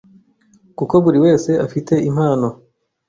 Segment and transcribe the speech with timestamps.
[0.77, 2.47] kuko buri wese afite impano